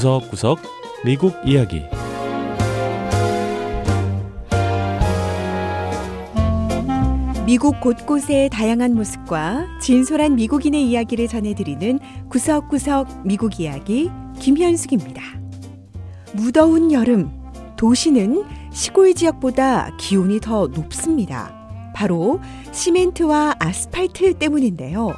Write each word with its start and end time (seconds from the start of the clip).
구석구석 0.00 0.60
미국 1.04 1.34
이야기 1.44 1.82
미국 7.44 7.78
곳곳의 7.82 8.48
다양한 8.48 8.94
모습과 8.94 9.66
진솔한 9.82 10.36
미국인의 10.36 10.88
이야기를 10.88 11.28
전해드리는 11.28 11.98
구석구석 12.30 13.26
미국 13.26 13.60
이야기 13.60 14.10
김현숙입니다. 14.38 15.22
무더운 16.32 16.92
여름, 16.92 17.30
도시는 17.76 18.44
시골 18.72 19.12
지역보다 19.12 19.98
기온이 19.98 20.40
더 20.40 20.66
높습니다. 20.68 21.54
바로 21.94 22.40
시멘트와 22.72 23.56
아스팔트 23.58 24.38
때문인데요. 24.38 25.12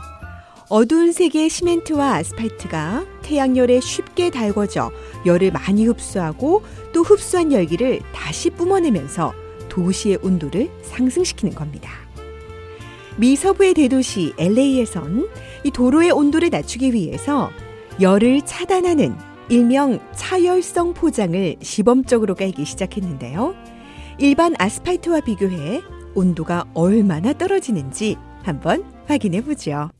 어두운 0.69 1.13
색의 1.13 1.51
시멘트와 1.51 2.17
아스팔트가 2.17 3.12
태양열에 3.23 3.81
쉽게 3.81 4.31
달궈져 4.31 4.91
열을 5.25 5.53
많이 5.53 5.87
흡수하고 5.87 6.63
또 6.93 7.03
흡수한 7.03 7.53
열기를 7.53 8.01
다시 8.13 8.51
뿜어내면서 8.51 9.33
도시의 9.69 10.19
온도를 10.23 10.71
상승시키는 10.83 11.55
겁니다. 11.55 11.91
미 13.17 13.37
서부의 13.37 13.75
대도시 13.75 14.33
LA에선 14.39 15.29
이 15.65 15.71
도로의 15.71 16.11
온도를 16.11 16.51
낮추기 16.51 16.93
위해서 16.93 17.51
열을 18.01 18.43
차단하는 18.43 19.17
일명 19.49 20.01
차열성 20.15 20.95
포장을 20.95 21.57
시범적으로 21.61 22.35
깔기 22.35 22.65
시작했는데요. 22.65 23.55
일반 24.19 24.55
아스팔트와 24.59 25.21
비교해 25.21 25.83
온도가 26.15 26.65
얼마나 26.75 27.33
떨어지는지 27.33 28.17
한번 28.43 28.85
확인해 29.07 29.43
보죠. 29.43 29.91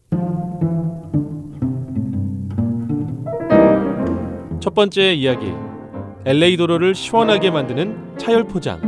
첫 4.63 4.75
번째 4.75 5.13
이야기 5.13 5.53
LA 6.25 6.57
도로를 6.57 6.95
시원하게 6.95 7.51
만드는 7.51 8.17
차열 8.17 8.45
포장 8.45 8.81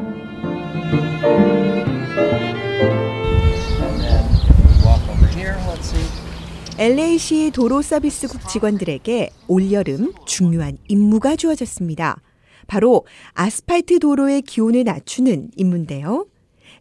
LA시 6.78 7.50
도로 7.52 7.82
서비스국 7.82 8.48
직원들에게 8.48 9.30
올여름 9.48 10.12
중요한 10.26 10.78
임무가 10.86 11.34
주어졌습니다. 11.34 12.20
바로 12.68 13.04
아스팔트 13.32 13.98
도로의 13.98 14.42
기온을 14.42 14.84
낮추는 14.84 15.50
임무인데요. 15.56 16.26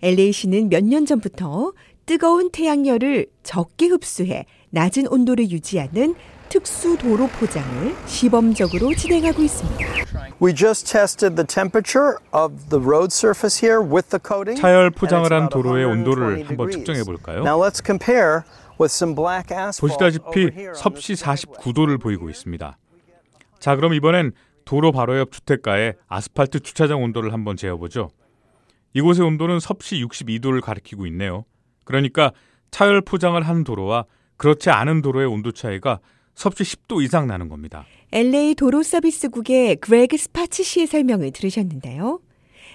LA시는 0.04 0.70
몇 0.70 0.84
년 0.84 1.08
전부터 1.08 1.74
뜨거운 2.06 2.52
태양열을 2.52 3.26
적게 3.42 3.88
흡수해 3.88 4.46
낮은 4.74 5.06
온도를 5.08 5.52
유지하는 5.52 6.16
특수 6.50 6.98
도로 6.98 7.28
포장을 7.28 7.96
시범적으로 8.08 8.96
진행하고 8.96 9.44
있습니다. 9.44 9.86
We 10.42 10.56
just 10.56 10.92
tested 10.92 11.36
the 11.36 11.46
temperature 11.46 12.18
of 12.34 12.70
the 12.70 12.84
road 12.84 13.14
surface 13.14 13.64
here 13.64 13.80
with 13.80 14.10
the 14.10 14.20
coating. 14.20 14.60
차열 14.60 14.90
포장을 14.90 15.32
한 15.32 15.48
도로의 15.50 15.86
120 15.86 15.94
온도를 15.94 16.50
한번. 16.50 16.72
측정해 16.72 17.04
볼까요? 17.04 17.44
Now 17.44 17.62
let's 17.62 17.86
compare 17.86 18.42
with 18.82 18.90
some 18.90 19.14
black 19.14 19.56
asphalt 19.56 19.80
보시다시피 19.80 20.50
10시 20.74 21.22
49도를 21.22 22.02
보이고 22.02 22.32
있습니다. 22.32 22.76
자, 23.60 23.76
그럼 23.76 23.94
이번엔 23.94 24.32
도로 24.66 24.92
바로 24.92 25.20
옆 25.20 25.32
주택가의 25.32 25.94
아스팔트 26.08 26.62
주차장 26.62 27.04
온도를 27.04 27.32
한번 27.32 27.58
재어보죠. 27.58 28.10
이곳의 28.94 29.24
온도는 29.24 29.60
섭씨 29.60 30.04
62도를 30.04 30.62
가리키고 30.62 31.06
있네요. 31.08 31.46
그러니까 31.86 32.32
차열 32.72 33.02
포장을 33.02 33.40
한 33.40 33.64
도로와 33.64 34.06
그렇지 34.44 34.70
않은 34.70 35.02
도로의 35.02 35.26
온도 35.26 35.54
차이가 35.54 36.02
섭씨 36.36 36.64
10도 36.66 37.02
이상 37.02 37.28
나는 37.28 37.48
겁니다. 37.48 37.86
LA 38.12 38.56
도로 38.56 38.84
서비스국의 38.84 39.78
그레그 39.78 40.18
스파츠 40.18 40.64
씨의 40.64 40.88
설명을 40.88 41.32
들으셨는데요. 41.32 42.20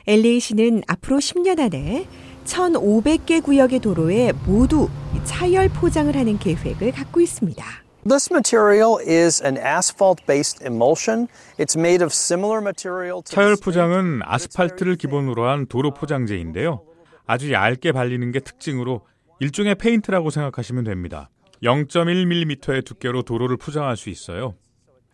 LA시는 0.06 0.84
앞으로 0.86 1.18
10년 1.18 1.60
안에 1.60 2.06
1,500개 2.46 3.42
구역의 3.42 3.80
도로에 3.80 4.32
모두 4.46 4.88
차열 5.24 5.68
포장을 5.68 6.16
하는 6.16 6.38
계획을 6.38 6.92
갖고 6.92 7.20
있습니다. 7.20 7.62
This 8.08 8.32
material 8.32 8.96
is 9.06 9.44
an 9.44 9.58
asphalt-based 9.58 10.64
emulsion. 10.64 11.28
It's 11.58 11.78
made 11.78 12.02
of 12.02 12.14
similar 12.14 12.62
material 12.62 13.22
to 13.22 13.34
차열 13.34 13.56
the 13.56 13.62
포장은 13.62 14.22
아스팔트를. 14.24 14.96
기본으로 14.96 15.46
한 15.46 15.66
도로 15.66 15.92
포장재인데요. 15.92 16.80
아주 17.26 17.52
얇게 17.52 17.92
발리는 17.92 18.32
게 18.32 18.40
특징으로 18.40 19.02
일종의 19.40 19.74
페인트라고 19.74 20.30
생각하시면 20.30 20.84
됩니다. 20.84 21.28
0.1mm의 21.62 22.84
두께로 22.84 23.22
도로를 23.22 23.56
포장할 23.56 23.96
수 23.96 24.10
있어요. 24.10 24.54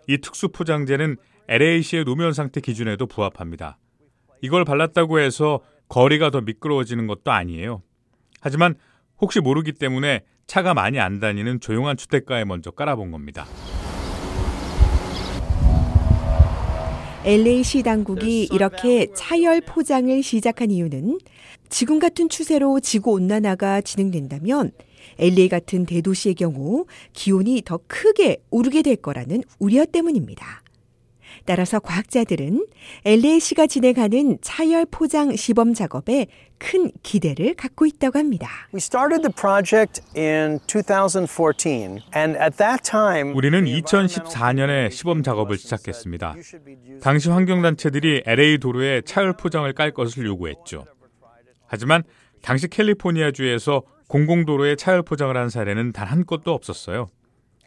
이 0.06 0.18
특수 0.18 0.48
포장재는 0.48 1.16
LA시의 1.48 2.04
노면 2.04 2.32
상태 2.32 2.60
기준에도 2.60 3.06
부합합니다. 3.06 3.78
이걸 4.42 4.64
발랐다고 4.64 5.20
해서 5.20 5.60
거리가 5.88 6.30
더 6.30 6.40
미끄러워지는 6.40 7.06
것도 7.06 7.30
아니에요. 7.30 7.82
하지만 8.40 8.74
혹시 9.20 9.40
모르기 9.40 9.72
때문에 9.72 10.24
차가 10.46 10.74
많이 10.74 11.00
안 11.00 11.20
다니는 11.20 11.60
조용한 11.60 11.96
주택가에 11.96 12.44
먼저 12.44 12.70
깔아본 12.70 13.10
겁니다. 13.10 13.46
LA시 17.24 17.82
당국이 17.82 18.48
이렇게 18.52 19.10
차열 19.14 19.62
포장을 19.62 20.22
시작한 20.22 20.70
이유는 20.70 21.18
지금 21.70 21.98
같은 21.98 22.28
추세로 22.28 22.80
지구 22.80 23.12
온난화가 23.12 23.80
진행된다면 23.80 24.72
LA 25.18 25.48
같은 25.48 25.86
대도시의 25.86 26.34
경우 26.34 26.86
기온이 27.12 27.62
더 27.64 27.80
크게 27.86 28.38
오르게 28.50 28.82
될 28.82 28.96
거라는 28.96 29.42
우려 29.58 29.84
때문입니다. 29.84 30.64
따라서 31.46 31.78
과학자들은 31.78 32.66
LA시가 33.04 33.66
진행하는 33.66 34.38
차열 34.40 34.86
포장 34.90 35.34
시범 35.36 35.74
작업에 35.74 36.26
큰 36.58 36.90
기대를 37.02 37.54
갖고 37.54 37.86
있다고 37.86 38.18
합니다. 38.18 38.48
We 38.72 38.78
started 38.78 39.22
the 39.22 39.32
project 39.34 40.00
in 40.16 40.60
2014, 40.66 42.00
and 42.16 42.38
at 42.38 42.56
that 42.56 42.82
time, 42.82 43.34
우리는 43.34 43.64
the 43.64 43.76
environmental 43.76 44.24
2014년에 44.24 44.90
시범 44.90 45.22
작업을 45.22 45.58
시작했습니다. 45.58 46.36
당시 47.02 47.28
환경단체들이 47.28 48.22
LA 48.24 48.58
도로에 48.58 49.02
차열 49.02 49.36
포장을 49.36 49.70
깔 49.74 49.92
것을 49.92 50.24
요구했죠. 50.24 50.86
하지만 51.66 52.04
당시 52.40 52.68
캘리포니아주에서 52.68 53.82
공공도로에 54.08 54.76
차열 54.76 55.02
포장을 55.02 55.36
한 55.36 55.48
사례는 55.48 55.92
단 55.92 56.08
한 56.08 56.26
건도 56.26 56.52
없었어요. 56.52 57.06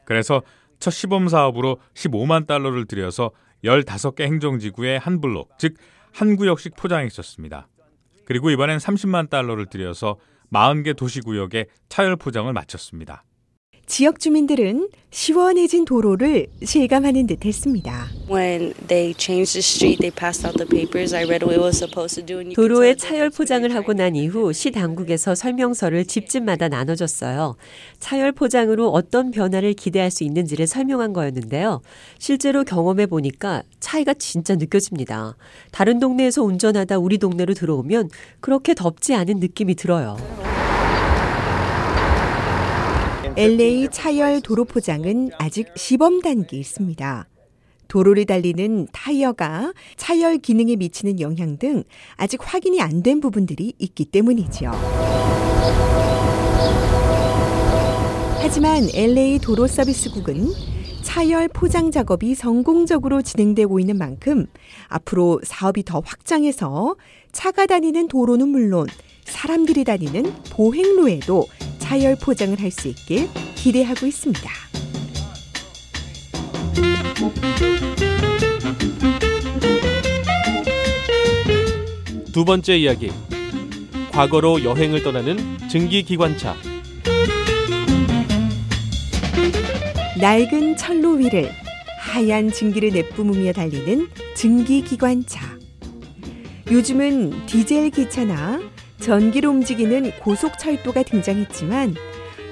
그래서 0.05 0.41
첫 0.79 0.91
시범 0.91 1.27
사업으로 1.27 1.79
15만 1.95 2.45
달러를 2.47 2.85
들여서 2.85 3.31
15개 3.63 4.21
행정지구에 4.21 4.97
한 4.97 5.19
블록, 5.21 5.57
즉 5.57 5.75
한 6.17 6.35
구역씩 6.35 6.75
포장했었습니다. 6.75 7.67
그리고 8.25 8.49
이번엔 8.49 8.79
30만 8.79 9.29
달러를 9.29 9.67
들여서 9.67 10.17
40개 10.51 10.95
도시구역에 10.95 11.67
차열 11.89 12.15
포장을 12.15 12.51
마쳤습니다. 12.51 13.23
지역 13.87 14.19
주민들은 14.19 14.89
시원해진 15.11 15.85
도로를 15.85 16.47
실감하는 16.61 17.25
듯 17.25 17.45
했습니다. 17.45 18.07
도로에 22.53 22.95
차열 22.95 23.29
포장을 23.29 23.73
하고 23.73 23.93
난 23.93 24.17
이후 24.17 24.51
시 24.51 24.71
당국에서 24.71 25.35
설명서를 25.35 26.03
집집마다 26.03 26.67
나눠줬어요. 26.67 27.55
차열 27.99 28.33
포장으로 28.33 28.89
어떤 28.89 29.31
변화를 29.31 29.73
기대할 29.73 30.11
수 30.11 30.25
있는지를 30.25 30.67
설명한 30.67 31.13
거였는데요. 31.13 31.81
실제로 32.19 32.65
경험해 32.65 33.05
보니까 33.05 33.63
차이가 33.79 34.13
진짜 34.13 34.55
느껴집니다. 34.55 35.37
다른 35.71 35.99
동네에서 35.99 36.43
운전하다 36.43 36.99
우리 36.99 37.17
동네로 37.17 37.53
들어오면 37.53 38.09
그렇게 38.41 38.75
덥지 38.75 39.15
않은 39.15 39.39
느낌이 39.39 39.75
들어요. 39.75 40.17
LA 43.37 43.89
차열 43.91 44.41
도로 44.41 44.65
포장은 44.65 45.29
아직 45.37 45.67
시범 45.75 46.21
단계에 46.21 46.59
있습니다. 46.59 47.27
도로를 47.87 48.25
달리는 48.25 48.87
타이어가 48.91 49.73
차열 49.95 50.39
기능에 50.39 50.75
미치는 50.75 51.19
영향 51.19 51.57
등 51.59 51.83
아직 52.15 52.39
확인이 52.43 52.81
안 52.81 53.03
된 53.03 53.21
부분들이 53.21 53.73
있기 53.77 54.05
때문이죠. 54.05 54.71
하지만 58.39 58.87
LA 58.91 59.37
도로 59.37 59.67
서비스국은 59.67 60.47
차열 61.03 61.47
포장 61.49 61.91
작업이 61.91 62.33
성공적으로 62.33 63.21
진행되고 63.21 63.79
있는 63.79 63.99
만큼 63.99 64.47
앞으로 64.87 65.41
사업이 65.43 65.83
더 65.83 66.01
확장해서 66.03 66.95
차가 67.31 67.67
다니는 67.67 68.07
도로는 68.07 68.47
물론 68.47 68.87
사람들이 69.25 69.83
다니는 69.83 70.23
보행로에도 70.51 71.45
차열 71.87 72.17
포장을 72.17 72.59
할 72.59 72.69
수 72.69 72.89
있길 72.89 73.29
기대하고 73.55 74.07
있습니다. 74.07 74.51
두 82.33 82.43
번째 82.43 82.77
이야기 82.77 83.09
과거로 84.11 84.65
여행을 84.65 85.01
떠나는 85.01 85.37
증기기관차 85.69 86.57
낡은 90.19 90.75
철로 90.75 91.11
위를 91.11 91.49
하얀 92.01 92.51
증기를 92.51 92.89
내뿜으며 92.89 93.53
달리는 93.53 94.09
증기기관차. 94.35 95.57
요즘은 96.69 97.45
디젤 97.45 97.91
기차나 97.91 98.59
전기로 98.99 99.49
움직이는 99.49 100.11
고속철도가 100.19 101.03
등장했지만 101.03 101.95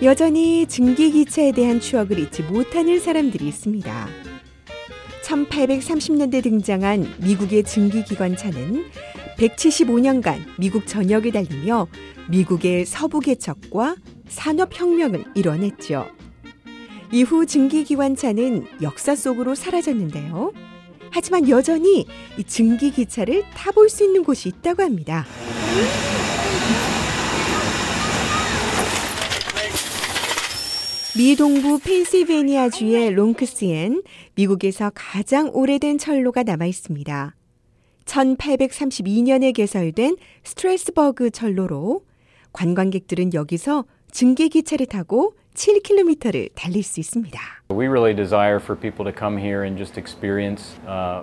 여전히 0.03 0.65
증기기차에 0.65 1.51
대한 1.53 1.79
추억을 1.79 2.19
잊지 2.19 2.43
못하는 2.43 2.99
사람들이 2.99 3.47
있습니다. 3.47 4.07
1830년대 5.23 6.43
등장한 6.43 7.15
미국의 7.19 7.63
증기기관차는 7.63 8.85
175년간 9.37 10.39
미국 10.59 10.85
전역을 10.85 11.31
달리며 11.31 11.87
미국의 12.29 12.85
서부 12.85 13.19
개척과 13.19 13.95
산업혁명을 14.27 15.25
이뤄냈죠. 15.35 16.07
이후 17.11 17.45
증기기관차는 17.45 18.67
역사 18.81 19.15
속으로 19.15 19.55
사라졌는데요. 19.55 20.51
하지만 21.11 21.47
여전히 21.47 22.05
이 22.37 22.43
증기기차를 22.43 23.43
타볼 23.53 23.89
수 23.89 24.03
있는 24.03 24.23
곳이 24.23 24.49
있다고 24.49 24.83
합니다. 24.83 25.25
미 31.17 31.37
동부 31.37 31.79
펜실베니아주의 31.79 33.13
롱크스엔 33.13 34.03
미국에서 34.35 34.91
가장 34.93 35.49
오래된 35.53 35.97
철로가 35.97 36.43
남아 36.43 36.65
있습니다. 36.65 37.35
1832년에 38.03 39.53
개설된 39.53 40.17
스트레스버그 40.43 41.31
철로로 41.31 42.01
관광객들은 42.51 43.33
여기서 43.33 43.85
증기 44.11 44.49
기차를 44.49 44.87
타고 44.87 45.33
7km를 45.53 46.49
달릴 46.53 46.83
수 46.83 46.99
있습니다. 46.99 47.39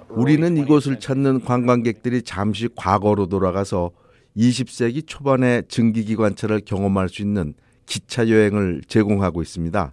우리는 0.08 0.56
이곳을 0.56 0.98
찾는 1.00 1.44
관광객들이 1.44 2.22
잠시 2.22 2.68
과거로 2.74 3.26
돌아가서 3.26 3.90
20세기 4.36 5.06
초반의 5.06 5.64
증기기관차를 5.68 6.62
경험할 6.64 7.08
수 7.08 7.22
있는 7.22 7.54
기차 7.86 8.28
여행을 8.28 8.82
제공하고 8.86 9.42
있습니다. 9.42 9.92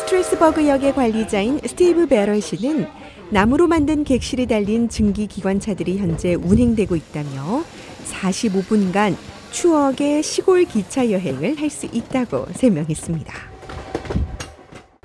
스트레스버그 0.00 0.68
역의 0.68 0.94
관리자인 0.94 1.58
스티브 1.64 2.06
베럴 2.06 2.40
씨는 2.40 2.86
나무로 3.30 3.66
만든 3.66 4.04
객실이 4.04 4.46
달린 4.46 4.88
증기 4.88 5.26
기관차들이 5.26 5.98
현재 5.98 6.34
운행되고 6.34 6.94
있다며 6.96 7.64
45분간 8.04 9.16
추억의 9.50 10.22
시골 10.22 10.64
기차 10.64 11.10
여행을 11.10 11.58
할 11.58 11.70
수 11.70 11.86
있다고 11.86 12.46
설명했습니다. 12.54 13.32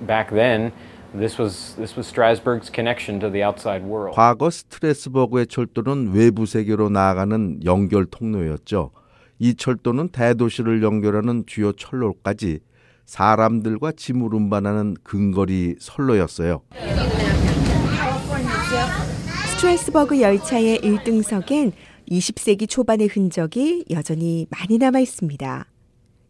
Back 0.06 0.36
then, 0.36 0.72
this 1.14 1.40
was 1.40 1.76
this 1.76 1.96
was 1.96 2.08
Strasburg's 2.08 2.70
connection 2.70 3.20
to 3.20 3.30
the 3.30 3.44
outside 3.44 3.84
world. 3.84 4.16
과거 4.16 4.50
스트레스버그의 4.50 5.48
철도는 5.48 6.14
외부 6.14 6.46
세계로 6.46 6.90
나아가는 6.90 7.64
연결 7.66 8.06
통로였죠. 8.06 8.92
이 9.40 9.56
철도는 9.56 10.10
대도시를 10.10 10.84
연결하는 10.84 11.46
주요 11.48 11.72
철로까지 11.72 12.60
사람들과 13.06 13.94
짐을 13.94 14.34
운반하는 14.34 14.96
근거리 15.04 15.76
선로였어요. 15.80 16.62
스트레스버그 19.54 20.22
열차의 20.22 20.80
1등석엔 20.80 21.72
20세기 22.10 22.70
초반의 22.70 23.08
흔적이 23.08 23.86
여전히 23.90 24.48
많이 24.50 24.78
남아 24.78 25.00
있습니다. 25.00 25.66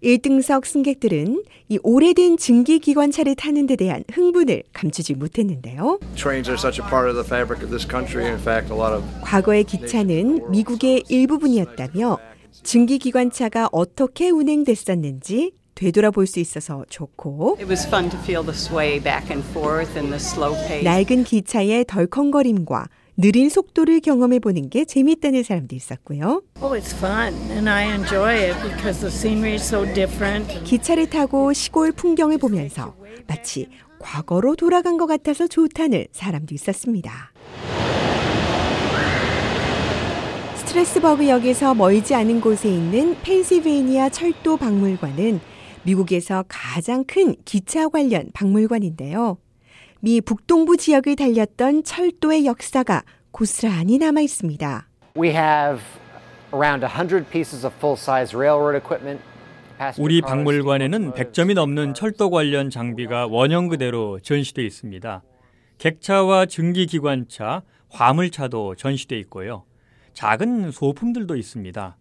1등석 0.04 0.66
승객들은 0.66 1.44
이 1.70 1.80
오래된 1.84 2.38
증기 2.38 2.80
기관차를 2.80 3.36
타는 3.36 3.68
데 3.68 3.76
대한 3.76 4.04
흥분을 4.12 4.64
감추지 4.74 5.16
못했는데요. 5.16 6.00
과거의 9.22 9.64
기차는 9.66 10.52
미국의 10.52 11.04
일부분이었다며 11.10 12.18
증기 12.64 12.98
기관차가 12.98 13.70
어떻게 13.72 14.30
운행됐었는지 14.30 15.52
되돌아볼 15.76 16.28
수 16.28 16.40
있어서 16.40 16.84
좋고 16.90 17.58
낡은 20.84 21.24
기차의 21.24 21.86
덜컹거림과 21.88 22.88
느린 23.22 23.50
속도를 23.50 24.00
경험해 24.00 24.40
보는 24.40 24.70
게 24.70 24.86
재미있다는 24.86 25.44
사람도 25.44 25.76
있었고요. 25.76 26.42
Oh, 26.62 26.80
it's 26.80 26.96
fun 26.96 27.34
and 27.52 27.70
I 27.70 27.94
enjoy 27.94 28.32
it 28.32 28.58
because 28.62 29.02
the 29.02 29.12
scenery 29.12 29.56
is 29.56 29.64
so 29.64 29.84
different. 29.94 30.48
기차를 30.64 31.10
타고 31.10 31.52
시골 31.52 31.92
풍경을 31.92 32.38
보면서 32.38 32.96
마치 33.28 33.68
과거로 34.00 34.56
돌아간 34.56 34.96
것 34.96 35.06
같아서 35.06 35.48
좋다는 35.48 36.06
사람도 36.14 36.56
있었습니다. 36.56 37.34
스트레스버그 40.56 41.28
역에서 41.28 41.76
멀지 41.76 42.16
않은 42.16 42.40
곳에 42.40 42.70
있는 42.70 43.18
펜실베이니아 43.22 44.10
철도 44.12 44.56
박물관은 44.56 45.42
미국에서 45.84 46.46
가장 46.48 47.04
큰 47.04 47.36
기차 47.44 47.90
관련 47.90 48.30
박물관인데요. 48.34 49.40
미 50.02 50.22
북동부 50.22 50.78
지역을 50.78 51.18
달렸던 51.18 51.84
철도의 51.84 52.46
역사가 52.46 53.04
고스란히 53.32 53.98
남아 53.98 54.22
있습니다. 54.22 54.88
We 55.18 55.30
have 55.30 55.82
around 56.54 56.86
100 56.86 57.30
pieces 57.30 57.66
of 57.66 57.76
full-size 57.78 58.34
railroad 58.34 58.78
equipment. 58.78 59.22
우리 59.98 60.22
박물관에는 60.22 61.12
100점이 61.12 61.54
넘는 61.54 61.94
철도 61.94 62.30
관련 62.30 62.70
장비가 62.70 63.28
원형 63.28 63.68
그대로 63.68 64.20
전시돼 64.20 64.64
있습니다. 64.64 65.24
객차와 65.78 66.46
증기기관차, 66.46 67.64
화물차도 67.90 68.76
전시돼 68.76 69.18
있고요. 69.20 69.64
작은 70.14 70.72
소품들도 70.72 71.36
있습니다. 71.36 71.98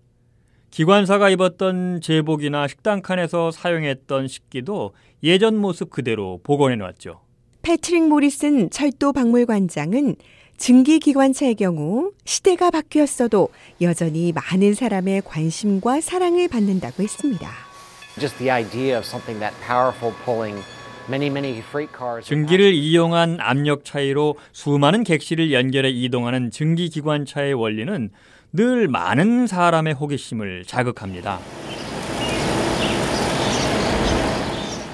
기관사가 0.70 1.30
입었던 1.30 2.00
제복이나 2.00 2.68
식당 2.68 3.02
칸에서 3.02 3.50
사용했던 3.50 4.28
식기도 4.28 4.94
예전 5.22 5.56
모습 5.56 5.90
그대로 5.90 6.40
복원해 6.42 6.76
놨죠. 6.76 7.27
패트릭 7.68 8.08
모리슨 8.08 8.70
철도 8.70 9.12
박물관장은 9.12 10.16
증기기관차의 10.56 11.54
경우 11.56 12.12
시대가 12.24 12.70
바뀌었어도 12.70 13.50
여전히 13.82 14.32
많은 14.32 14.72
사람의 14.72 15.20
관심과 15.26 16.00
사랑을 16.00 16.48
받는다고 16.48 17.02
했습니다. 17.02 17.46
증기를 22.24 22.72
이용한 22.72 23.36
압력 23.38 23.84
차이로 23.84 24.36
수많은 24.52 25.04
객실을 25.04 25.52
연결해 25.52 25.90
이동하는 25.90 26.50
증기기관차의 26.50 27.52
원리는 27.52 28.08
늘 28.50 28.88
많은 28.88 29.46
사람의 29.46 29.92
호기심을 29.92 30.64
자극합니다. 30.64 31.38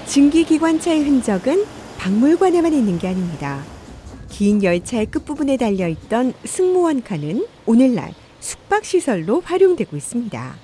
증기기관차의 0.07 1.03
흔적은 1.05 1.84
박물관에만 2.05 2.71
있는 2.71 2.99
게 2.99 3.07
아닙니다. 3.07 3.63
긴 4.29 4.63
열차의 4.63 5.07
끝부분에 5.07 5.57
달려있던 5.57 6.35
승무원 6.43 7.01
칸은 7.01 7.47
오늘날 7.65 8.13
숙박시설로 8.39 9.41
활용되고 9.41 9.97
있습니다. 9.97 10.55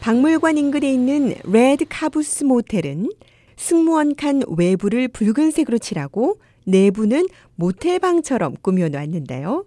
박물관 0.00 0.58
인근에 0.58 0.92
있는 0.92 1.34
레드 1.44 1.84
카부스 1.88 2.42
모텔은 2.42 3.08
승무원 3.54 4.16
칸 4.16 4.42
외부를 4.48 5.06
붉은색으로 5.06 5.78
칠하고 5.78 6.40
내부는 6.64 7.28
모텔방처럼 7.54 8.56
꾸며놓았는데요. 8.60 9.66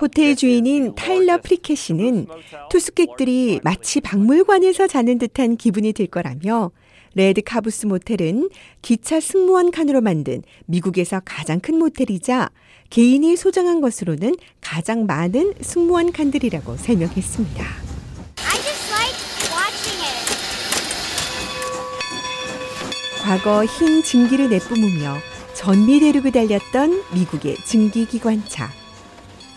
호텔 0.00 0.34
주인인 0.34 0.94
타일러 0.94 1.42
프리켓 1.42 1.76
씨는 1.76 2.26
투숙객들이 2.70 3.60
마치 3.62 4.00
박물관에서 4.00 4.86
자는 4.86 5.18
듯한 5.18 5.56
기분이 5.56 5.92
들 5.92 6.06
거라며 6.06 6.70
레드 7.16 7.40
카부스 7.40 7.86
모텔은 7.86 8.50
기차 8.82 9.20
승무원 9.20 9.70
칸으로 9.70 10.02
만든 10.02 10.42
미국에서 10.66 11.22
가장 11.24 11.60
큰 11.60 11.78
모텔이자 11.78 12.50
개인이 12.90 13.34
소장한 13.36 13.80
것으로는 13.80 14.34
가장 14.60 15.06
많은 15.06 15.54
승무원 15.62 16.12
칸들이라고 16.12 16.76
설명했습니다. 16.76 17.64
과거 23.22 23.64
흰 23.64 24.02
증기를 24.02 24.50
내뿜으며 24.50 25.16
전미 25.54 26.00
대륙을 26.00 26.32
달렸던 26.32 27.02
미국의 27.14 27.56
증기기관차. 27.64 28.68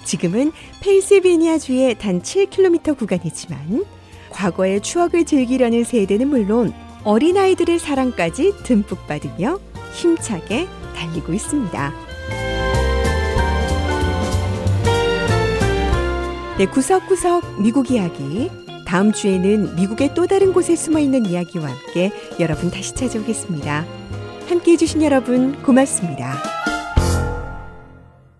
지금은 0.05 0.53
펜실베니아주의 0.79 1.99
단 1.99 2.21
7km 2.21 2.97
구간이지만 2.97 3.83
과거의 4.29 4.81
추억을 4.81 5.25
즐기려는 5.25 5.83
세대는 5.83 6.29
물론 6.29 6.73
어린아이들의 7.09 7.79
사랑까지 7.79 8.53
듬뿍 8.61 9.07
받으며 9.07 9.59
힘차게 9.93 10.67
달리고 10.95 11.33
있습니다. 11.33 11.93
네, 16.59 16.65
구석구석 16.67 17.63
미국 17.63 17.89
이야기 17.89 18.51
다음 18.85 19.11
주에는 19.11 19.75
미국의 19.75 20.13
또 20.13 20.27
다른 20.27 20.53
곳에 20.53 20.75
숨어 20.75 20.99
있는 20.99 21.25
이야기와 21.25 21.69
함께 21.69 22.11
여러분 22.39 22.69
다시 22.69 22.93
찾아오겠습니다. 22.93 23.85
함께 24.47 24.73
해주신 24.73 25.01
여러분 25.01 25.59
고맙습니다. 25.63 26.68